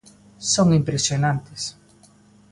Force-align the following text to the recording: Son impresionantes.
Son 0.51 0.67
impresionantes. 0.79 1.61